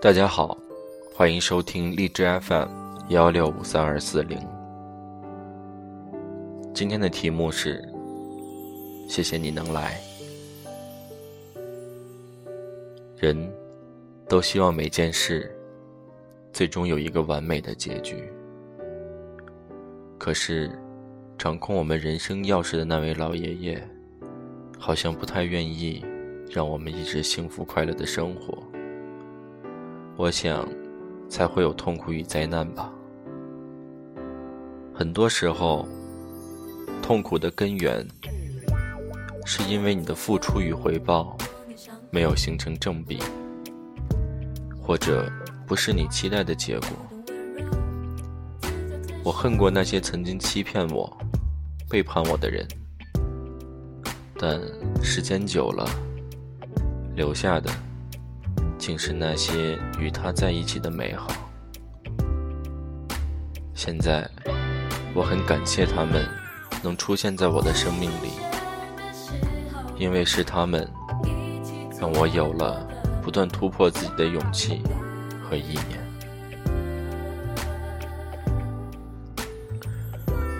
[0.00, 0.56] 大家好，
[1.12, 2.68] 欢迎收听荔枝 FM
[3.08, 4.38] 幺六五三二四零。
[6.72, 7.84] 今天的题目是：
[9.08, 9.98] 谢谢你能来。
[13.16, 13.52] 人
[14.28, 15.52] 都希望每件事
[16.52, 18.32] 最终有一个完美的结局，
[20.16, 20.70] 可是
[21.36, 23.88] 掌控我们人生钥匙的那位老爷爷，
[24.78, 26.04] 好像不太愿意
[26.48, 28.62] 让我们一直幸福快乐的生活。
[30.18, 30.68] 我想，
[31.28, 32.92] 才会有痛苦与灾难吧。
[34.92, 35.86] 很多时候，
[37.00, 38.04] 痛苦的根源，
[39.46, 41.38] 是因为你的付出与回报
[42.10, 43.20] 没有形成正比，
[44.82, 45.30] 或者
[45.68, 46.88] 不是你期待的结果。
[49.22, 51.16] 我恨过那些曾经欺骗我、
[51.88, 52.66] 背叛我的人，
[54.36, 54.60] 但
[55.00, 55.88] 时间久了，
[57.14, 57.70] 留下的。
[58.78, 61.28] 竟是那些与他在一起的美好。
[63.74, 64.28] 现在，
[65.14, 66.26] 我很感谢他们
[66.82, 68.30] 能出现在我的生命里，
[69.96, 70.88] 因为是他们
[72.00, 72.86] 让我有了
[73.22, 74.82] 不断突破自己的勇气
[75.42, 75.98] 和意念。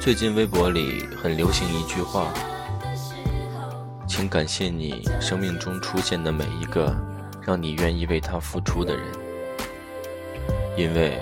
[0.00, 2.32] 最近微博里很流行一句话
[4.06, 6.94] ：“请感谢你生命中出现的每一个。”
[7.46, 9.04] 让你愿意为他付出的人，
[10.76, 11.20] 因为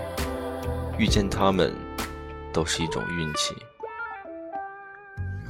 [0.96, 1.74] 遇见他们
[2.52, 3.56] 都是一种运气。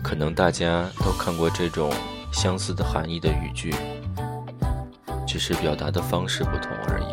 [0.03, 1.93] 可能大家都看过这种
[2.33, 3.75] 相似的含义的语句，
[5.27, 7.05] 只是表达的方式不同而已。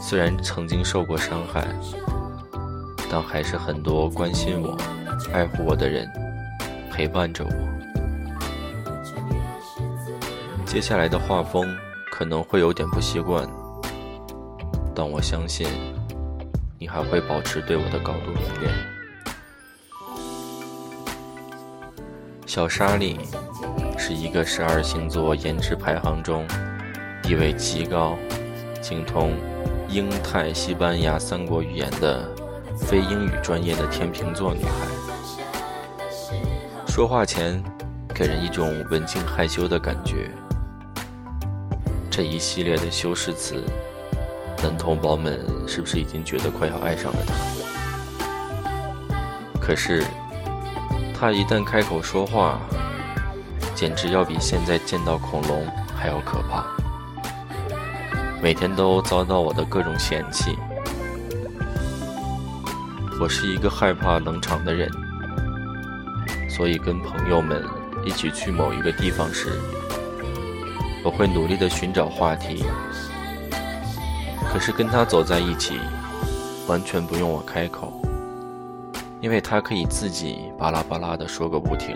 [0.00, 1.66] 虽然曾经受过伤害，
[3.10, 4.76] 但还是很多关心我、
[5.32, 6.08] 爱护我的人
[6.92, 7.73] 陪伴着我。
[10.74, 11.72] 接下来的画风
[12.10, 13.48] 可能会有点不习惯，
[14.92, 15.68] 但我相信
[16.80, 18.74] 你还会保持对我的高度依恋。
[22.44, 23.20] 小莎莉
[23.96, 26.44] 是一个十二星座颜值排行中
[27.22, 28.18] 地位极高、
[28.82, 29.32] 精通
[29.88, 32.28] 英泰西班牙三国语言的
[32.76, 34.88] 非英语专业的天秤座女孩，
[36.88, 37.62] 说话前
[38.12, 40.28] 给人一种文静害羞的感觉。
[42.16, 43.60] 这一系列的修饰词，
[44.62, 47.34] 男同胞们是不是已经觉得快要爱上了他？
[49.60, 50.04] 可是，
[51.12, 52.60] 他一旦开口说话，
[53.74, 56.64] 简直要比现在见到恐龙还要可怕。
[58.40, 60.56] 每天都遭到我的各种嫌弃。
[63.20, 64.88] 我是一个害怕冷场的人，
[66.48, 67.60] 所以跟朋友们
[68.04, 69.50] 一起去某一个地方时。
[71.04, 72.64] 我会努力的寻找话题，
[74.50, 75.78] 可是跟他走在一起，
[76.66, 77.92] 完全不用我开口，
[79.20, 81.94] 因为他可以自己巴拉巴拉的说个不停。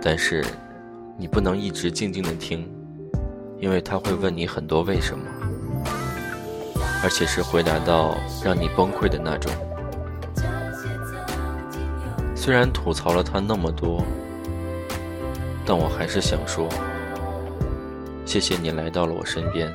[0.00, 0.46] 但是，
[1.16, 2.64] 你不能一直静静的听，
[3.58, 5.24] 因为他会问你很多为什么，
[7.02, 9.52] 而且是回答到让你崩溃的那种。
[12.36, 14.00] 虽然吐槽了他那么多，
[15.66, 16.68] 但我还是想说。
[18.30, 19.68] 谢谢你来到了我身边，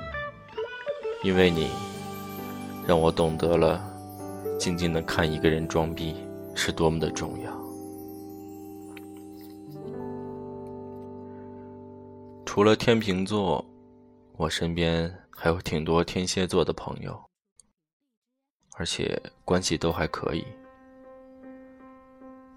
[1.24, 1.70] 因为你
[2.88, 3.84] 让我懂得了
[4.58, 6.16] 静静的看一个人装逼
[6.56, 7.52] 是多么的重要。
[12.46, 13.64] 除了天秤座，
[14.38, 17.22] 我身边还有挺多天蝎座的朋友，
[18.78, 20.46] 而且关系都还可以，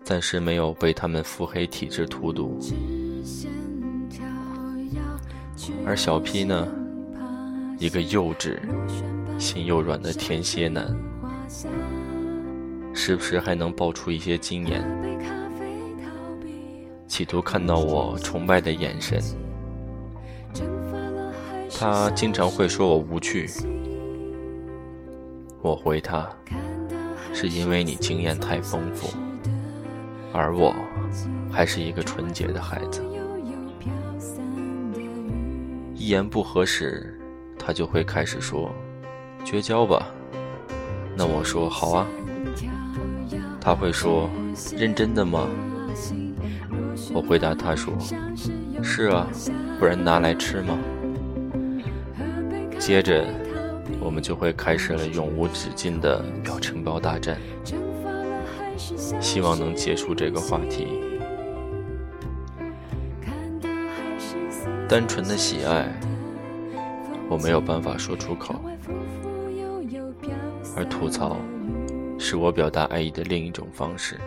[0.04, 2.56] 暂时没有被他们腹黑体质荼毒。
[5.84, 6.69] 而小 P 呢，
[7.78, 8.58] 一个幼稚、
[9.38, 10.94] 心又软的天蝎男，
[12.94, 14.84] 时不时还能爆出一些经验，
[17.06, 19.21] 企图看到我崇拜的眼神。
[21.78, 23.48] 他经常会说我无趣，
[25.62, 26.28] 我回他，
[27.33, 29.09] 是因为你经验太丰富，
[30.33, 30.74] 而我
[31.53, 33.03] 还是一个纯洁的孩子。
[36.09, 37.15] 一言不合时，
[37.59, 38.75] 他就会开始说
[39.45, 40.10] ：“绝交吧。”
[41.15, 42.07] 那我说：“好啊。”
[43.60, 44.31] 他会说
[44.75, 45.47] ：“认真的吗？”
[47.13, 47.93] 我回答他说
[48.83, 49.27] ：“是啊，
[49.78, 50.78] 不然拿来吃吗？”
[52.81, 53.27] 接着，
[54.01, 57.39] 我们就会开始了永无止境的表情包大战，
[59.21, 61.03] 希望能结束这个话题。
[64.88, 65.86] 单纯的喜爱，
[67.28, 68.54] 我没有办法说出口，
[70.74, 71.36] 而吐槽
[72.18, 74.18] 是我表达爱意的另一种方式。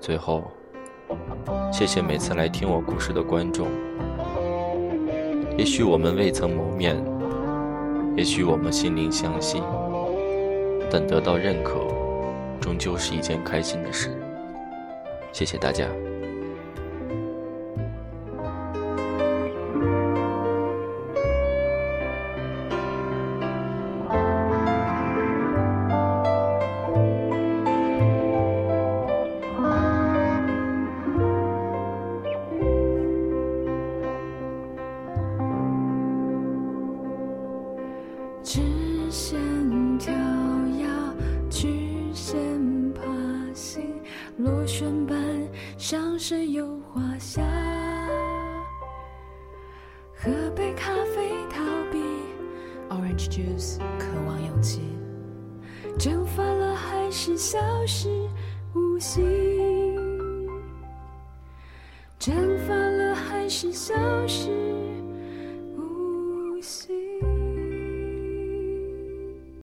[0.00, 0.52] 最后，
[1.72, 3.66] 谢谢每次来听我故事的观众。
[5.58, 6.96] 也许我们未曾谋面，
[8.16, 9.60] 也许我们心灵相惜，
[10.88, 11.80] 但得到认可，
[12.60, 14.16] 终究是一件开心的事。
[15.32, 15.88] 谢谢大家。
[44.38, 45.16] 螺旋般
[45.78, 47.42] 上升又滑下，
[50.14, 51.98] 喝杯咖啡逃避
[52.90, 54.82] ，Orange juice 渴望勇气，
[55.98, 58.10] 蒸发了还是消失
[58.74, 59.24] 无形，
[62.18, 62.36] 蒸
[62.68, 63.94] 发了还是消
[64.26, 64.95] 失。